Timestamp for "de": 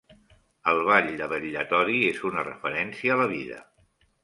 1.19-1.27